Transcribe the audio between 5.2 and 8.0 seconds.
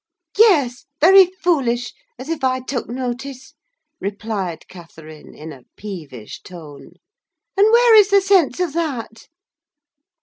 in a peevish tone. "And where